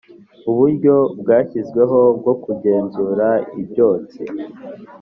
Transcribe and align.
uburyo 0.49 0.95
bwashyizweho 1.19 1.99
bwo 2.19 2.33
kugenzura 2.43 3.27
ibyotsi 3.61 4.23